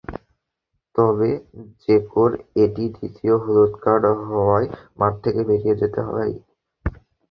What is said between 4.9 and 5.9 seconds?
মাঠ থেকে েবরিয়ে